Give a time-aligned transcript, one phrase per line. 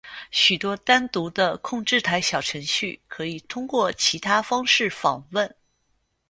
[0.31, 5.55] 许多单独的控制台小程序可以通过其他方式访问。